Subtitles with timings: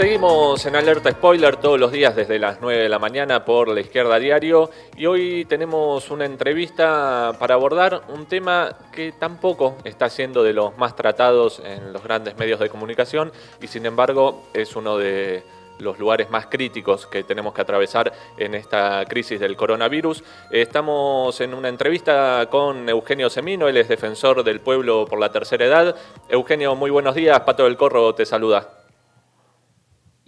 [0.00, 3.82] Seguimos en Alerta Spoiler todos los días desde las 9 de la mañana por La
[3.82, 10.42] Izquierda Diario y hoy tenemos una entrevista para abordar un tema que tampoco está siendo
[10.42, 14.96] de los más tratados en los grandes medios de comunicación y sin embargo es uno
[14.96, 15.42] de
[15.80, 20.24] los lugares más críticos que tenemos que atravesar en esta crisis del coronavirus.
[20.50, 25.66] Estamos en una entrevista con Eugenio Semino, él es defensor del pueblo por la tercera
[25.66, 25.94] edad.
[26.30, 28.79] Eugenio, muy buenos días, Pato del Corro te saluda.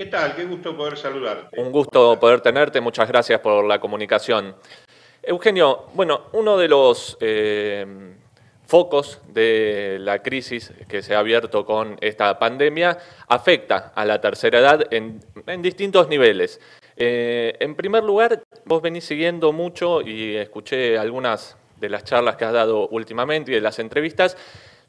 [0.02, 0.34] ¿Qué tal?
[0.34, 1.60] Qué gusto poder saludarte.
[1.60, 4.56] Un gusto poder tenerte, muchas gracias por la comunicación.
[5.22, 7.86] Eugenio, bueno, uno de los eh,
[8.66, 14.58] focos de la crisis que se ha abierto con esta pandemia afecta a la tercera
[14.58, 15.20] edad en,
[15.62, 16.60] distintos niveles.
[16.96, 22.44] Eh, en primer lugar, vos venís siguiendo mucho y escuché algunas de las charlas que
[22.44, 24.36] has dado últimamente y de las entrevistas,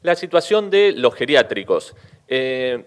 [0.02, 1.94] la situación de los geriátricos.
[2.26, 2.84] Eh,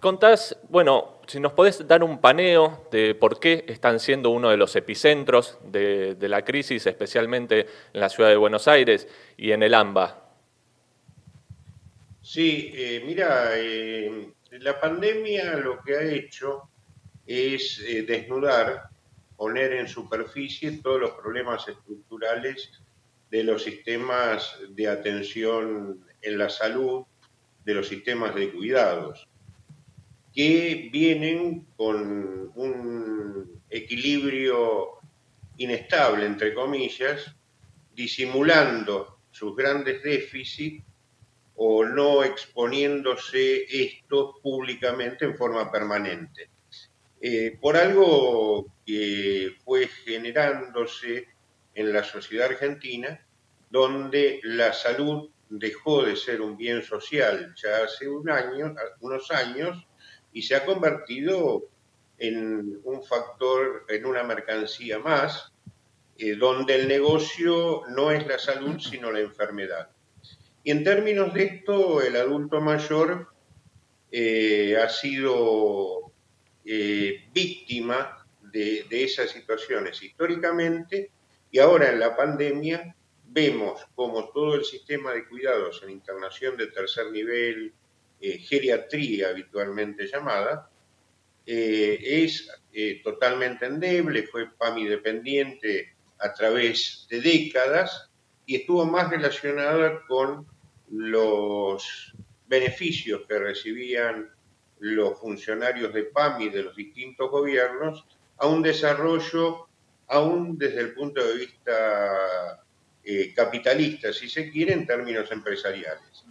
[0.00, 4.56] contás, bueno, si nos podés dar un paneo de por qué están siendo uno de
[4.56, 9.74] los epicentros de, la crisis, especialmente en la ciudad de Buenos Aires y en el
[9.74, 10.22] AMBA.
[12.22, 16.70] Sí, eh, mira, eh, la pandemia lo que ha hecho
[17.26, 18.88] es eh, desnudar,
[19.36, 22.70] poner en superficie todos los problemas estructurales
[23.30, 27.04] de los sistemas de atención en la salud,
[27.64, 29.26] de los sistemas de cuidados
[30.36, 34.98] que vienen con un equilibrio
[35.56, 37.34] inestable, entre comillas,
[37.94, 40.84] disimulando sus grandes déficits
[41.54, 46.50] o no exponiéndose esto públicamente en forma permanente.
[47.18, 51.28] Eh, por algo que fue generándose
[51.74, 53.26] en la sociedad argentina,
[53.70, 58.28] donde la salud dejó de ser un bien social ya hace un
[59.00, 59.86] unos años
[60.36, 61.70] y se ha convertido
[62.18, 65.50] en un factor, en una mercancía más,
[66.18, 69.88] eh, donde el negocio no es la salud, sino la enfermedad.
[70.62, 73.28] Y en términos de esto, el adulto mayor
[74.12, 76.12] eh, ha sido
[76.66, 81.12] eh, víctima de, de esas situaciones históricamente
[81.50, 86.66] y ahora en la pandemia vemos como todo el sistema de cuidados en internación de
[86.66, 87.72] tercer nivel,
[88.18, 90.70] eh, geriatría habitualmente llamada,
[91.44, 98.10] eh, es eh, totalmente endeble, fue PAMI dependiente a través de décadas
[98.46, 100.46] y estuvo más relacionada con
[100.90, 102.14] los
[102.46, 104.30] beneficios que recibían
[104.78, 108.06] los funcionarios de PAMI de los distintos gobiernos
[108.38, 109.68] a un desarrollo
[110.08, 112.62] aún desde el punto de vista
[113.34, 116.25] capitalista, si se quiere, en términos empresariales.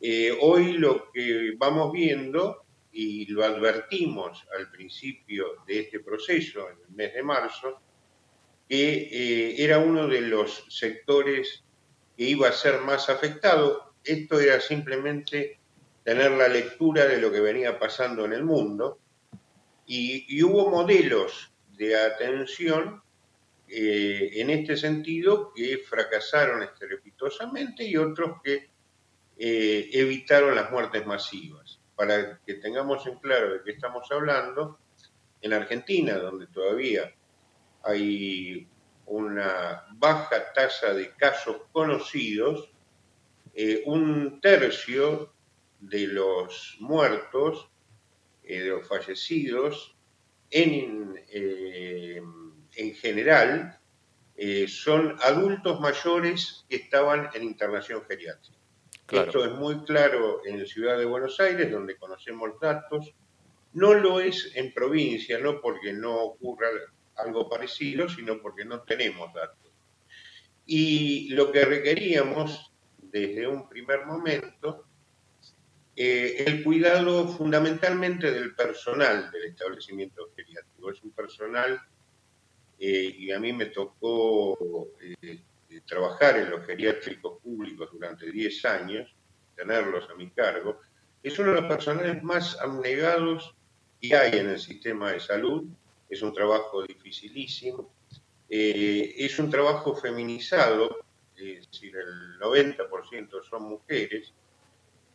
[0.00, 6.78] Eh, hoy lo que vamos viendo, y lo advertimos al principio de este proceso, en
[6.88, 7.80] el mes de marzo,
[8.66, 11.62] que eh, era uno de los sectores
[12.16, 13.92] que iba a ser más afectado.
[14.02, 15.58] Esto era simplemente
[16.04, 18.98] tener la lectura de lo que venía pasando en el mundo
[19.86, 23.02] y, hubo modelos de atención
[23.68, 28.70] eh, en este sentido que fracasaron estrepitosamente y otros que
[29.38, 31.78] eh, evitaron las muertes masivas.
[31.94, 34.78] Para que tengamos en claro de qué estamos hablando,
[35.40, 37.14] en Argentina, donde todavía
[37.82, 38.66] hay
[39.06, 42.70] una baja tasa de casos conocidos,
[43.54, 45.32] eh, un tercio
[45.80, 47.70] de los muertos,
[48.42, 49.96] eh, de los fallecidos,
[50.50, 53.78] en, en general,
[54.68, 58.55] son adultos mayores que estaban en internación geriátrica.
[59.08, 63.14] Esto es muy claro en la ciudad de Buenos Aires, donde conocemos datos.
[63.72, 66.68] No lo es en provincia, no porque no ocurra
[67.16, 69.72] algo parecido, sino porque no tenemos datos.
[70.64, 74.86] Y lo que requeríamos desde un primer momento,
[75.94, 80.90] eh, el cuidado fundamentalmente del personal del establecimiento geriátrico.
[80.90, 81.80] Es un personal,
[82.78, 85.40] eh, y a mí me tocó eh,
[85.86, 89.14] trabajar en los geriátricos públicos durante 10 años,
[89.54, 90.80] tenerlos a mi cargo,
[91.22, 93.54] es uno de los personales más abnegados
[94.00, 95.64] que hay en el sistema de salud.
[96.08, 97.90] Es un trabajo dificilísimo.
[98.48, 101.04] Eh, es un trabajo feminizado,
[101.36, 104.32] es decir, el 90% son mujeres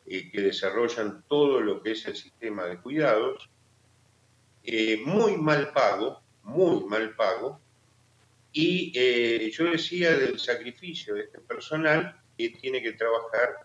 [0.06, 3.50] eh, que desarrollan todo lo que es el sistema de cuidados.
[4.64, 7.61] Eh, muy mal pago, muy mal pago,
[8.54, 13.56] y eh, yo decía del sacrificio de este personal que tiene que trabajar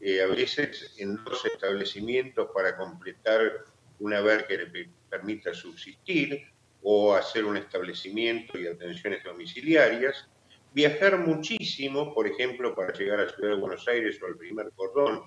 [0.00, 3.64] eh, a veces en dos establecimientos para completar
[3.98, 6.46] un haber que le permita subsistir
[6.82, 10.28] o hacer un establecimiento y atenciones domiciliarias,
[10.72, 15.22] viajar muchísimo, por ejemplo, para llegar a Ciudad de Buenos Aires o al primer cordón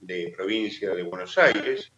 [0.00, 1.92] de provincia de Buenos Aires,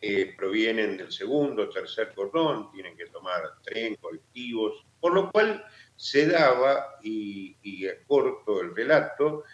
[0.00, 5.64] eh, provienen del segundo, tercer cordón, tienen que tomar tren, colectivos, por lo cual
[5.96, 9.44] se daba, y, y corto el relato,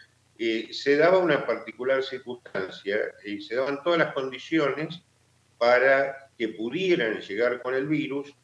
[0.45, 5.01] eh, se daba una particular circunstancia y se daban todas las condiciones
[5.57, 8.35] para que pudieran llegar con el virus,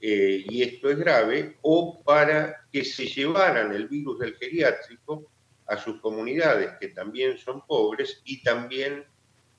[0.00, 5.28] eh, y esto es grave, o para que se llevaran el virus del geriátrico
[5.66, 9.04] a sus comunidades, que también son pobres y también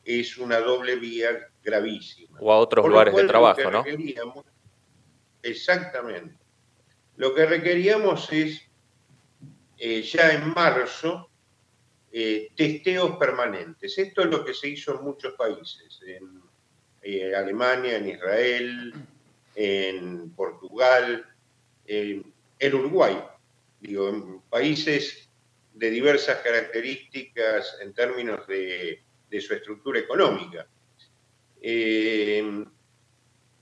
[0.06, 2.40] es una doble vía gravísima.
[2.40, 3.84] O a otros lugares de trabajo, ¿no?
[5.44, 6.39] Exactamente.
[7.20, 8.62] Lo que requeríamos es,
[9.78, 11.30] eh, ya en marzo,
[12.14, 13.98] eh, testeos permanentes.
[13.98, 16.42] Esto es lo que se hizo en muchos países, en
[17.02, 18.94] eh, Alemania, en Israel,
[19.54, 21.26] en Portugal,
[21.86, 23.22] en Uruguay,
[23.82, 25.30] digo, en países
[25.74, 29.04] de diversas características en términos de,
[29.42, 30.66] su estructura económica.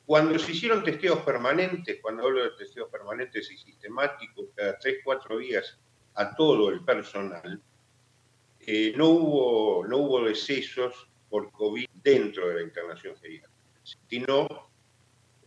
[0.07, 5.37] Cuando se hicieron testeos permanentes, cuando hablo de testeos permanentes y sistemáticos, cada tres, cuatro
[5.37, 5.77] días
[6.13, 7.61] a todo el personal,
[8.61, 13.53] eh, no, hubo, no hubo decesos por COVID dentro de la internación geriátrica,
[14.07, 14.47] sino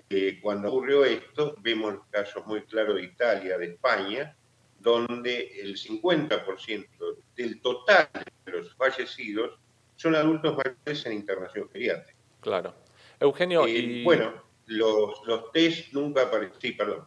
[0.06, 4.36] que cuando ocurrió esto, vemos casos muy claros de Italia, de España,
[4.78, 6.86] donde el 50%
[7.34, 8.10] del total
[8.44, 9.58] de los fallecidos
[9.96, 12.18] son adultos mayores en internación geriátrica.
[12.42, 12.74] Claro.
[13.18, 14.04] Eugenio, eh, y...
[14.04, 16.60] Bueno, los, los test nunca aparecieron.
[16.60, 17.06] Sí, perdón.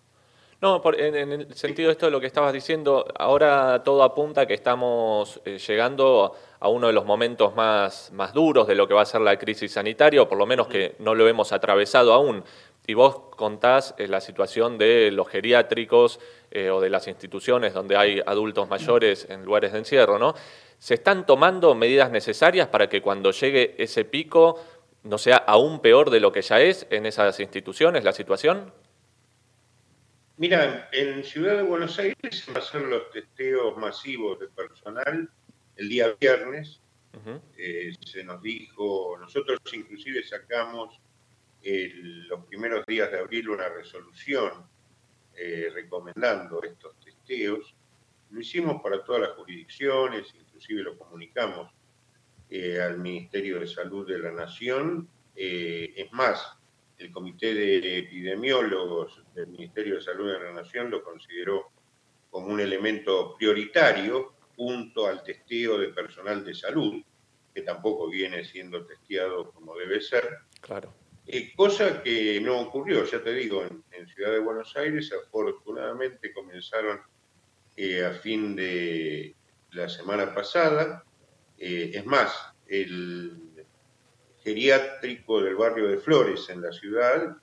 [0.64, 4.46] No, en, el sentido de esto de lo que estabas diciendo, ahora todo apunta a
[4.46, 8.94] que estamos eh, llegando a uno de los momentos más, más duros de lo que
[8.94, 12.14] va a ser la crisis sanitaria, o por lo menos que no lo hemos atravesado
[12.14, 12.46] aún.
[12.88, 17.98] Y vos contás eh, la situación de los geriátricos eh, o de las instituciones donde
[17.98, 20.34] hay adultos mayores en lugares de encierro, ¿no?
[20.80, 24.60] ¿Se están tomando medidas necesarias para que cuando llegue ese pico
[25.04, 28.74] no sea aún peor de lo que ya es en esas instituciones la situación?
[30.38, 35.30] Mira, en Ciudad de Buenos Aires se van a hacer los testeos masivos de personal
[35.76, 36.80] el día viernes.
[37.58, 41.00] Eh, se nos dijo, nosotros inclusive sacamos
[41.64, 44.68] los primeros días de abril una resolución
[45.36, 47.76] eh, recomendando estos testeos.
[48.32, 51.72] Lo hicimos para todas las jurisdicciones, inclusive lo comunicamos
[52.56, 55.10] eh, al Ministerio de Salud de la Nación.
[55.36, 56.58] es más,
[57.00, 61.72] el Comité de Epidemiólogos del Ministerio de Salud de la Nación lo consideró
[62.30, 67.04] como un elemento prioritario junto al testeo de personal de salud,
[67.54, 70.40] que tampoco viene siendo testeado como debe ser.
[70.62, 70.94] Claro.
[71.26, 77.00] Eh, cosa que no ocurrió, ya te digo, en, Ciudad de Buenos Aires afortunadamente comenzaron
[77.78, 79.34] eh, a fin de
[79.72, 81.04] la semana pasada.
[81.66, 82.30] Eh, es más,
[82.68, 83.38] el
[84.44, 87.38] geriátrico del barrio de Flores en la ciudad,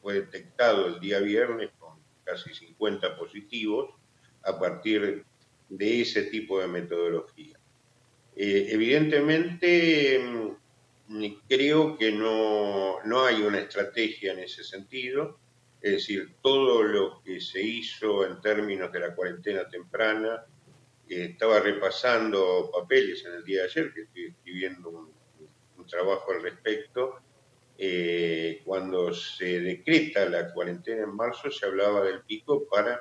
[0.00, 3.90] fue detectado el día viernes con casi 50 positivos
[4.44, 5.24] a partir
[5.68, 7.58] de ese tipo de metodología.
[8.36, 10.20] Eh, evidentemente,
[11.08, 15.40] mm, creo que no, no hay una estrategia en ese sentido,
[15.80, 20.44] es decir, todo lo que se hizo en términos de la cuarentena temprana,
[21.08, 25.18] estaba repasando papeles en el día de ayer, que estoy escribiendo un,
[25.86, 27.20] trabajo al respecto.
[27.78, 33.00] Eh, cuando se decreta la cuarentena en marzo, se hablaba del pico para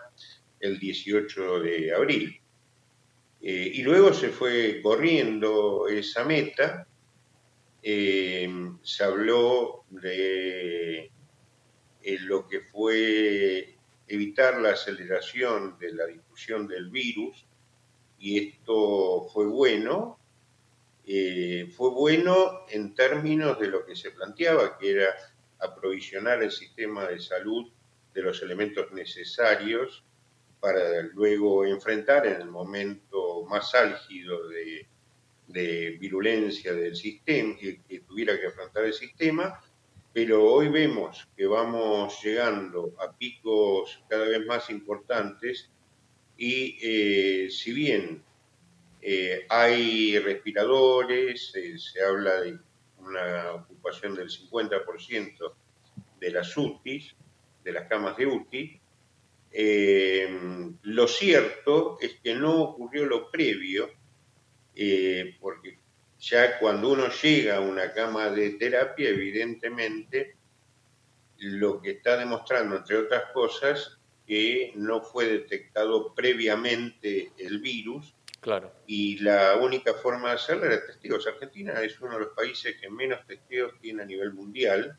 [0.61, 2.39] el 18 de abril.
[3.41, 6.87] Eh, y luego se fue corriendo esa meta.
[7.83, 8.49] Eh,
[8.83, 11.11] se habló de
[12.21, 13.75] lo que fue
[14.07, 17.46] evitar la aceleración de la difusión del virus
[18.19, 20.19] y esto fue bueno.
[21.05, 25.15] Eh, fue bueno en términos de lo que se planteaba, que era
[25.59, 27.71] aprovisionar el sistema de salud
[28.13, 30.03] de los elementos necesarios
[30.59, 34.87] para luego enfrentar en el momento más álgido de,
[35.99, 39.61] virulencia del sistema, que, que tuviera que afrontar el sistema,
[40.11, 45.71] pero hoy vemos que vamos llegando a picos cada vez más importantes
[46.37, 48.23] y eh, si bien
[49.01, 52.57] eh, hay respiradores, eh, se habla de
[52.99, 55.53] una ocupación del 50%
[56.19, 57.15] de las UTIs,
[57.63, 58.79] de las camas de UTI,
[60.83, 63.89] lo cierto es que no ocurrió lo previo,
[65.39, 65.79] porque
[66.19, 70.35] ya cuando uno llega a una cama de terapia, evidentemente
[71.37, 73.96] lo que está demostrando, entre otras cosas,
[74.27, 78.13] que no fue detectado previamente el virus.
[78.41, 78.71] Claro.
[78.85, 81.25] Y la única forma de hacerlo era testigos.
[81.25, 84.97] Argentina es uno de los países que menos testigos tiene a nivel mundial.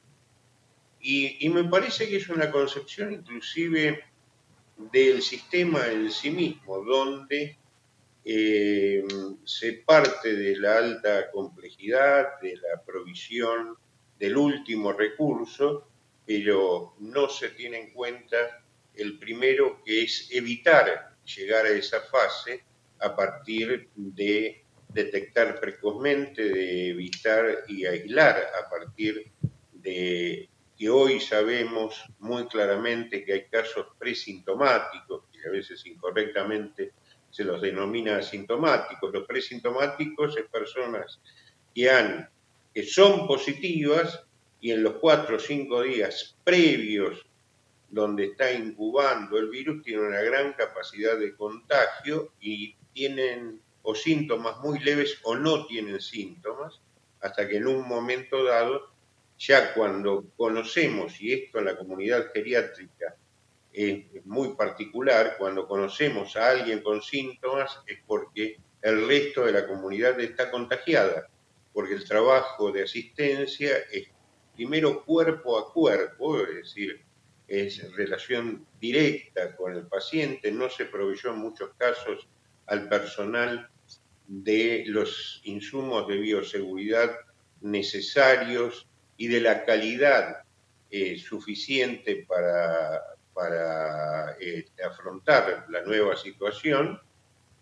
[1.00, 4.02] Y, y me parece que es una concepción inclusive
[4.92, 7.58] del sistema en sí mismo, donde
[8.24, 9.04] eh,
[9.44, 13.76] se parte de la alta complejidad, de la provisión
[14.18, 15.88] del último recurso,
[16.26, 18.64] pero no se tiene en cuenta
[18.98, 22.64] el primero que es evitar llegar a esa fase
[23.00, 29.30] a partir de detectar precozmente, de evitar y aislar a partir
[29.72, 36.92] de que hoy sabemos muy claramente que hay casos presintomáticos, que a veces incorrectamente
[37.30, 39.12] se los denomina asintomáticos.
[39.12, 41.20] Los presintomáticos es personas
[41.74, 42.28] que, han,
[42.74, 44.24] que son positivas
[44.60, 47.27] y en los cuatro o cinco días previos
[47.88, 54.58] donde está incubando el virus tienen una gran capacidad de contagio y tienen o síntomas
[54.58, 56.80] muy leves o no tienen síntomas,
[57.20, 58.92] hasta que en un momento dado,
[59.38, 63.16] ya cuando conocemos, y esto en la comunidad geriátrica
[63.72, 69.66] es muy particular, cuando conocemos a alguien con síntomas es porque el resto de la
[69.66, 71.28] comunidad está contagiada,
[71.72, 74.08] porque el trabajo de asistencia es
[74.54, 77.07] primero cuerpo a cuerpo, es decir,
[77.48, 82.28] es relación directa con el paciente, no se proveyó en muchos casos
[82.66, 83.68] al personal
[84.26, 87.16] de los insumos de bioseguridad
[87.62, 88.86] necesarios
[89.16, 90.42] y de la calidad
[90.90, 93.02] eh, suficiente para
[93.38, 97.00] para este, afrontar la nueva situación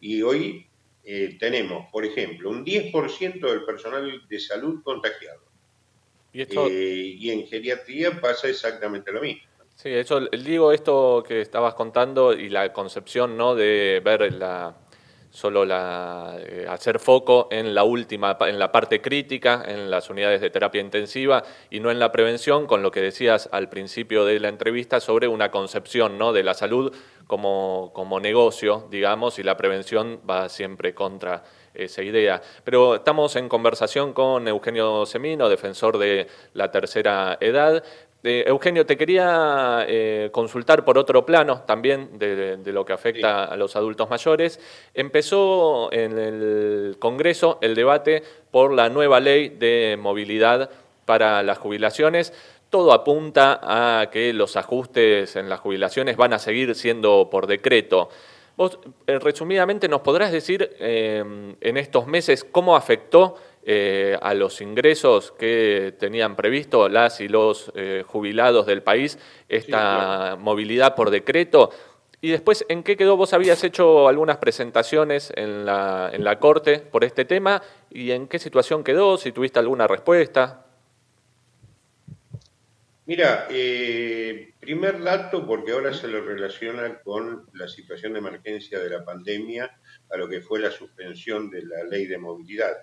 [0.01, 0.67] y hoy
[1.05, 5.43] eh, tenemos, por ejemplo, un 10% del personal de salud contagiado.
[6.33, 9.43] ¿Y, eh, y en geriatría pasa exactamente lo mismo.
[9.77, 13.55] Sí, eso, digo esto que estabas contando y la concepción ¿no?
[13.55, 14.75] de ver la,
[15.29, 20.41] solo la, eh, hacer foco en la última, en la parte crítica, en las unidades
[20.41, 24.41] de terapia intensiva y no en la prevención, con lo que decías al principio de
[24.41, 26.33] la entrevista sobre una concepción ¿no?
[26.33, 26.95] de la salud
[27.27, 31.43] como, como negocio, digamos, y la prevención va siempre contra
[31.77, 32.41] esa idea.
[32.65, 37.85] Pero estamos en conversación con Eugenio Semino, defensor de la tercera edad,
[38.23, 43.77] Eugenio, te quería eh, consultar por otro plano también de, lo que afecta a los
[43.77, 44.59] adultos mayores.
[44.95, 50.71] Empezó en el Congreso el debate por la nueva ley de movilidad
[51.05, 52.33] para las jubilaciones.
[52.69, 58.09] Todo apunta a que los ajustes en las jubilaciones van a seguir siendo por decreto.
[58.57, 61.23] Vos, eh, resumidamente, ¿nos podrás decir eh,
[61.61, 63.37] en estos meses cómo afectó
[63.69, 69.19] eh, a los ingresos que tenían previsto las y los eh, jubilados del país,
[69.49, 71.71] esta movilidad por decreto.
[72.21, 73.17] Y después, ¿en qué quedó?
[73.17, 78.29] Vos habías hecho algunas presentaciones en la, en la Corte por este tema, ¿y en
[78.29, 79.19] qué situación quedó?
[79.19, 80.65] Si tuviste alguna respuesta.
[83.07, 88.91] Mira, eh, primer dato, porque ahora se lo relaciona con la situación de emergencia de
[88.91, 89.77] la pandemia,
[90.09, 92.77] a lo que fue la suspensión de la ley de movilidad.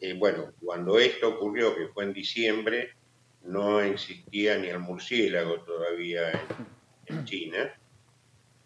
[0.00, 2.92] Eh, bueno, cuando esto ocurrió, que fue en diciembre,
[3.44, 6.46] no existía ni el murciélago todavía
[7.06, 7.74] en, China,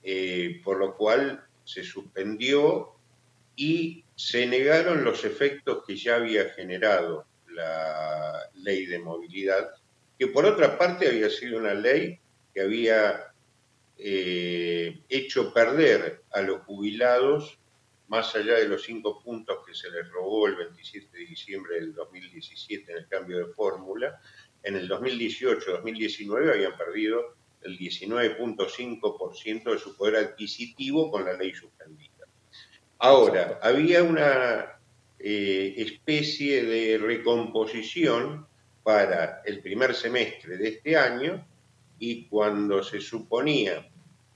[0.02, 2.92] eh, por lo cual se suspendió
[3.56, 9.70] y se negaron los efectos que ya había generado la ley de movilidad,
[10.18, 12.18] que por otra parte había sido una ley
[12.52, 13.32] que había
[13.98, 17.58] eh, hecho perder a los jubilados
[18.12, 21.94] más allá de los cinco puntos que se les robó el 27 de diciembre del
[21.94, 24.20] 2017 en el cambio de fórmula,
[24.62, 32.26] en el 2018-2019 habían perdido el 19.5% de su poder adquisitivo con la ley suspendida.
[32.98, 34.78] Ahora, había una
[35.18, 38.46] eh, especie de recomposición
[38.82, 41.46] para el primer semestre de este año
[41.98, 43.88] y cuando se suponía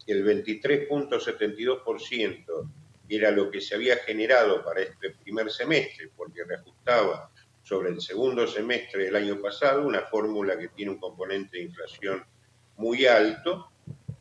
[0.06, 7.30] que el 23.72% era lo que se había generado para este primer semestre, porque reajustaba
[7.62, 12.24] sobre el segundo semestre del año pasado, una fórmula que tiene un componente de inflación
[12.76, 13.70] muy alto.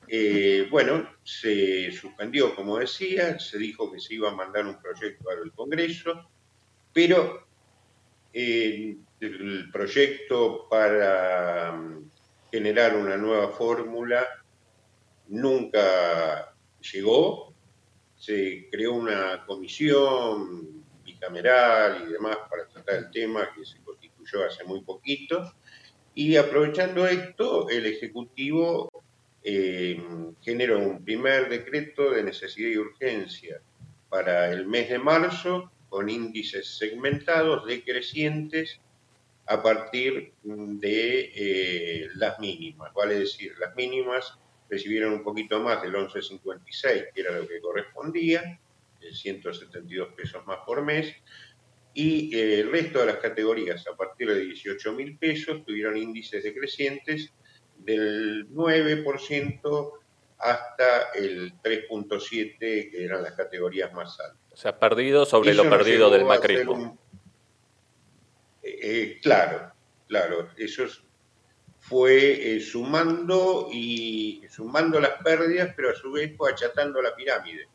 [0.07, 5.29] Eh, bueno, se suspendió, como decía, se dijo que se iba a mandar un proyecto
[5.29, 6.29] al Congreso,
[6.93, 7.47] pero
[8.33, 12.11] eh, el proyecto para mm,
[12.51, 14.25] generar una nueva fórmula
[15.27, 16.53] nunca
[16.91, 17.54] llegó,
[18.17, 24.63] se creó una comisión bicameral y demás para tratar el tema que se constituyó hace
[24.63, 25.53] muy poquito.
[26.13, 28.89] Y aprovechando esto, el Ejecutivo
[29.43, 30.01] eh,
[30.41, 33.61] generó un primer decreto de necesidad y urgencia
[34.09, 38.79] para el mes de marzo con índices segmentados decrecientes
[39.47, 44.37] a partir de eh, las mínimas, vale decir, las mínimas
[44.69, 48.59] recibieron un poquito más del 11.56, que era lo que correspondía,
[49.11, 51.13] 172 pesos más por mes,
[51.93, 56.43] y eh, el resto de las categorías a partir de 18 mil pesos tuvieron índices
[56.43, 57.31] decrecientes
[57.77, 59.91] del 9%
[60.37, 64.39] hasta el 3.7, que eran las categorías más altas.
[64.51, 66.97] O sea, perdido sobre lo perdido del macrismo.
[68.61, 69.71] Eh, eh, claro,
[70.07, 70.83] claro, eso
[71.87, 77.67] fue sumando y sumando las pérdidas, pero a su vez fue achatando la pirámide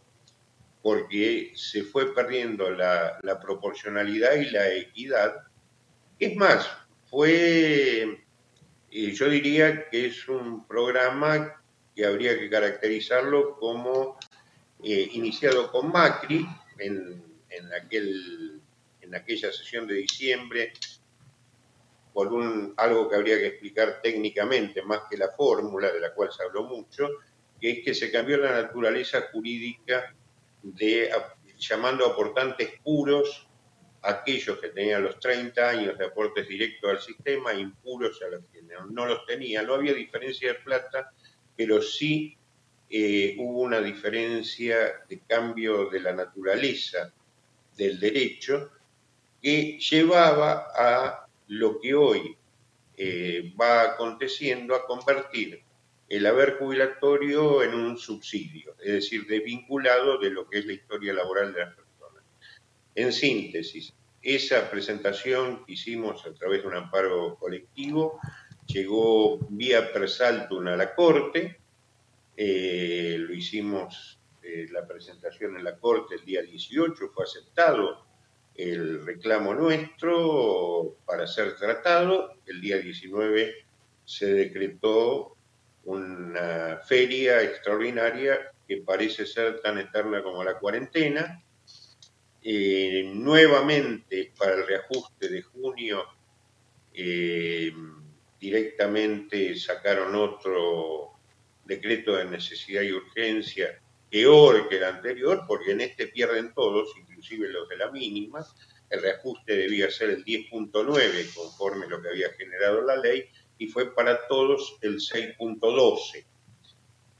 [0.82, 5.34] porque se fue perdiendo la, proporcionalidad y la equidad.
[6.18, 6.68] Es más,
[7.06, 8.24] fue,
[8.90, 11.62] eh, yo diría que es un programa
[11.94, 14.18] que habría que caracterizarlo como
[14.82, 16.46] eh, iniciado con Macri
[16.78, 17.22] en,
[17.78, 18.60] aquel,
[19.02, 20.72] en aquella sesión de diciembre,
[22.12, 26.30] por un, algo que habría que explicar técnicamente, más que la fórmula de la cual
[26.32, 27.08] se habló mucho,
[27.60, 30.14] que es que se cambió la naturaleza jurídica
[30.62, 31.10] de
[31.58, 33.46] llamando aportantes puros
[34.02, 38.62] aquellos que tenían los 30 años de aportes directos al sistema, impuros a los que
[38.62, 39.66] no, los tenían.
[39.66, 41.12] No había diferencia de plata,
[41.54, 42.36] pero sí
[42.88, 47.12] eh, hubo una diferencia de cambio de la naturaleza
[47.76, 48.70] del derecho
[49.42, 52.36] que llevaba a lo que hoy
[52.96, 55.62] eh, va aconteciendo a convertir
[56.08, 61.12] el haber jubilatorio en un subsidio, es decir, desvinculado de lo que es la historia
[61.12, 62.24] laboral de las personas.
[62.94, 63.92] En síntesis,
[64.22, 68.20] esa presentación que hicimos a través de un amparo colectivo
[68.66, 71.60] llegó vía persaltum a la Corte,
[72.36, 78.09] eh, lo hicimos eh, la presentación en la Corte el día 18, fue aceptado
[78.60, 83.54] el reclamo nuestro para ser tratado, el día 19
[84.04, 85.36] se decretó
[85.84, 91.42] una feria extraordinaria que parece ser tan eterna como la cuarentena.
[92.42, 96.04] Eh, nuevamente para el reajuste de junio
[96.94, 97.70] eh,
[98.40, 101.12] directamente sacaron otro
[101.64, 103.78] decreto de necesidad y urgencia
[104.10, 108.44] peor que el anterior, porque en este pierden todos, inclusive los de la mínima.
[108.88, 113.94] El reajuste debía ser el 10.9 conforme lo que había generado la ley y fue
[113.94, 116.26] para todos el 6.12.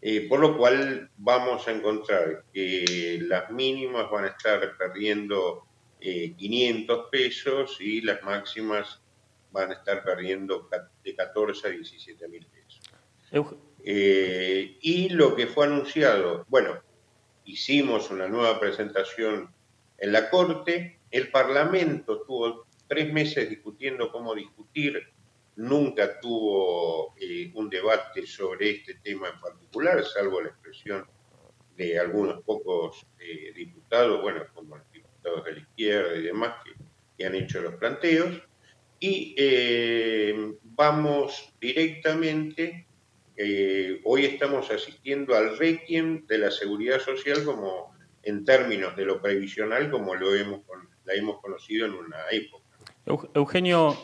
[0.03, 5.67] Eh, por lo cual vamos a encontrar que las mínimas van a estar perdiendo
[6.01, 9.03] 500 eh, pesos y las máximas
[9.53, 10.69] van a estar perdiendo
[11.05, 12.81] de 14 a 17 mil pesos.
[13.85, 16.81] Eh, y lo que fue anunciado, bueno,
[17.45, 19.53] hicimos una nueva presentación
[19.99, 25.03] en la Corte, el Parlamento tuvo tres meses discutiendo cómo discutir
[25.57, 31.07] nunca tuvo eh, un debate sobre este tema en particular, salvo la expresión
[31.77, 37.27] de algunos pocos eh, diputados, bueno, como los diputados de la izquierda y demás, que,
[37.27, 38.41] han hecho los planteos.
[38.99, 39.35] Y
[40.63, 42.87] vamos directamente,
[44.05, 49.91] hoy estamos asistiendo al requiem de la seguridad social como en términos de lo previsional,
[49.91, 50.61] como lo hemos,
[51.05, 52.65] la hemos conocido en una época.
[53.35, 53.97] Eugenio,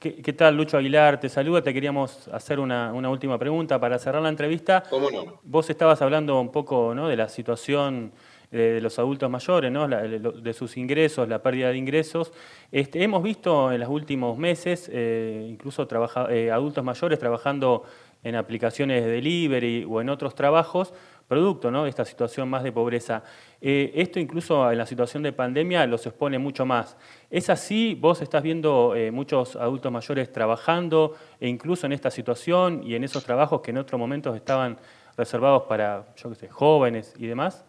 [0.00, 1.20] ¿Qué, tal, Lucho Aguilar?
[1.20, 1.62] Te saluda.
[1.62, 4.82] Te queríamos hacer una, última pregunta para cerrar la entrevista.
[4.90, 5.40] ¿Cómo no?
[5.44, 7.08] Vos estabas hablando un poco ¿no?
[7.08, 8.12] de la situación
[8.50, 9.88] de los adultos mayores, ¿no?
[9.88, 12.32] de sus ingresos, la pérdida de ingresos.
[12.70, 15.88] Este, hemos visto en los últimos meses eh, incluso
[16.30, 17.84] eh, adultos mayores trabajando
[18.24, 20.92] en aplicaciones de delivery o en otros trabajos
[21.28, 23.22] producto de esta situación más de pobreza.
[23.60, 26.96] Eh, esto incluso en la situación de pandemia los expone mucho más.
[27.30, 27.96] ¿Es así?
[27.98, 33.04] ¿Vos estás viendo eh, muchos adultos mayores trabajando e incluso en esta situación y en
[33.04, 34.78] esos trabajos que en otros momentos estaban
[35.16, 37.64] reservados para, yo qué sé, jóvenes y demás?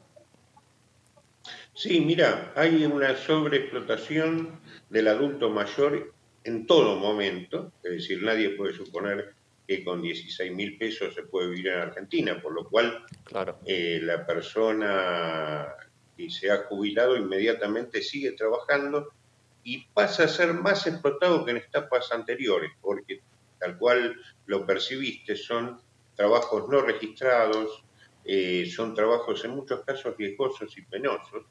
[1.74, 6.14] Sí, mira, hay una sobreexplotación del adulto mayor
[6.44, 9.35] en todo momento, es decir, nadie puede suponer
[9.68, 13.60] que con 16 mil pesos se puede vivir en Argentina, por lo cual claro.
[13.66, 15.68] Eh, la persona
[16.16, 19.10] que se ha jubilado inmediatamente sigue trabajando
[19.64, 23.22] y pasa a ser más explotado que en etapas anteriores, porque
[23.60, 25.82] tal cual lo percibiste, son
[26.16, 27.84] trabajos no registrados,
[28.24, 31.46] eh, son trabajos en muchos casos riesgosos y penosos,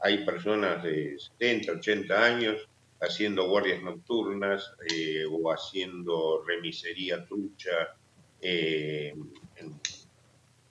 [0.00, 2.68] hay personas de 70, 80 años
[3.00, 7.96] haciendo guardias nocturnas eh, o haciendo remisería trucha
[8.40, 9.14] eh,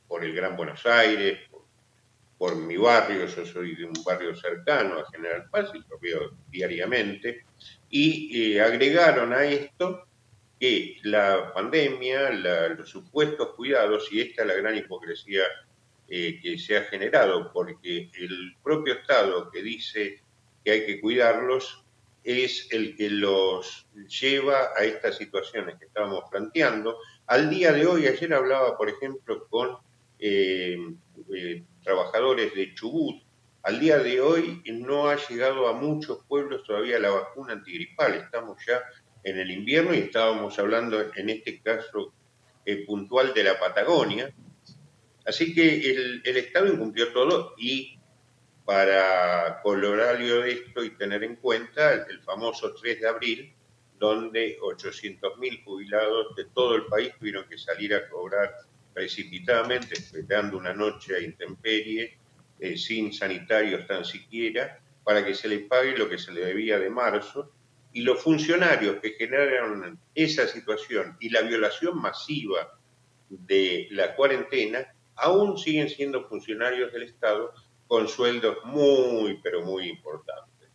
[0.07, 1.39] por el Gran Buenos Aires,
[2.37, 6.31] por, mi barrio, yo soy de un barrio cercano a General Paz y lo veo
[6.49, 7.45] diariamente,
[7.89, 10.07] y agregaron a esto
[10.59, 15.43] que la pandemia, los supuestos cuidados, y esta es la gran hipocresía
[16.07, 20.21] eh, que se ha generado, porque el propio Estado que dice
[20.63, 21.82] que hay que cuidarlos
[22.23, 23.87] es el que los
[24.21, 26.97] lleva a estas situaciones que estábamos planteando.
[27.27, 29.77] Al día de hoy, ayer hablaba, por ejemplo, con
[30.19, 30.77] eh,
[31.33, 33.21] eh, trabajadores de Chubut.
[33.63, 38.13] Al día de hoy no ha llegado a muchos pueblos todavía la vacuna antigripal.
[38.15, 38.81] Estamos ya
[39.23, 42.13] en el invierno y estábamos hablando en este caso
[42.65, 44.33] eh, puntual de la Patagonia.
[45.25, 47.97] Así que el, Estado incumplió todo y
[48.65, 53.53] para colorario esto y tener en cuenta el, famoso 3 de abril,
[53.97, 58.53] donde 800.000 jubilados de todo el país tuvieron que salir a cobrar
[58.93, 62.17] precipitadamente, esperando una noche a intemperie,
[62.59, 66.79] eh, sin sanitarios tan siquiera, para que se les pague lo que se le debía
[66.79, 67.51] de marzo,
[67.91, 72.79] y los funcionarios que generaron esa situación y la violación masiva
[73.29, 77.53] de la cuarentena aún siguen siendo funcionarios del Estado
[77.87, 80.69] con sueldos muy, pero muy importantes.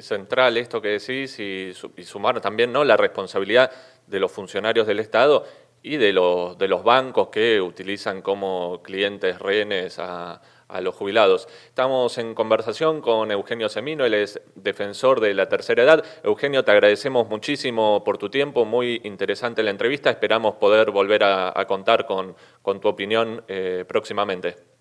[0.00, 1.72] Central esto que decís y,
[2.04, 2.84] sumar también ¿no?
[2.84, 3.72] la responsabilidad
[4.06, 5.46] de los funcionarios del Estado
[5.82, 11.48] y de los, de los bancos que utilizan como clientes rehenes a, a los jubilados.
[11.66, 16.04] Estamos en conversación con Eugenio Semino, él es defensor de la tercera edad.
[16.22, 20.10] Eugenio, te agradecemos muchísimo por tu tiempo, muy interesante la entrevista.
[20.10, 22.36] Esperamos poder volver a, contar con,
[22.80, 24.77] tu opinión eh, próximamente.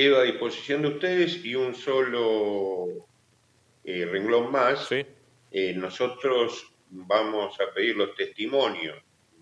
[0.00, 3.06] Quedo a disposición de ustedes y un solo
[3.84, 4.88] eh, renglón más.
[4.88, 5.04] ¿Sí?
[5.50, 8.96] Eh, nosotros vamos a pedir los testimonios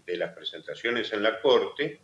[0.04, 2.00] de las presentaciones en la Corte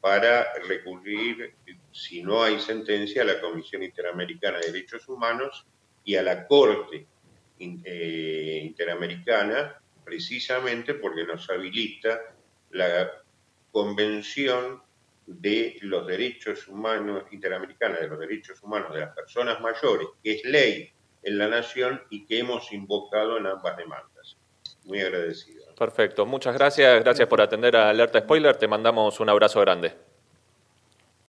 [0.00, 1.54] para recurrir,
[1.90, 5.66] si no hay sentencia, a la Comisión Interamericana de Derechos Humanos
[6.04, 7.08] y a la Corte
[7.58, 12.20] eh, Interamericana, precisamente porque nos habilita
[12.70, 13.10] la
[13.72, 14.80] Convención
[15.26, 20.44] de los Derechos Humanos Interamericana, de los Derechos Humanos de las Personas Mayores, que es
[20.44, 20.90] ley
[21.22, 24.36] en la Nación y que hemos invocado en ambas demandas.
[24.84, 25.74] Muy agradecido.
[25.74, 27.02] Perfecto, muchas gracias.
[27.02, 28.56] Gracias por atender a Alerta Spoiler.
[28.56, 30.05] Te mandamos un abrazo grande.